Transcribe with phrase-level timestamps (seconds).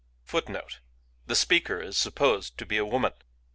[0.27, 0.51] ^^ 1
[1.27, 3.11] The ipeaker it supposed to be a woman.